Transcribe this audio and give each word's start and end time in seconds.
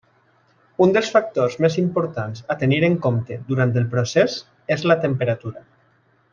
Un 0.85 0.93
dels 0.95 1.11
factors 1.17 1.57
més 1.65 1.77
importants 1.83 2.41
a 2.53 2.57
tenir 2.63 2.81
en 2.89 2.97
compte 3.05 3.39
durant 3.53 3.77
el 3.83 3.87
procés 3.95 4.41
és 4.79 4.91
la 4.93 5.01
temperatura. 5.09 5.67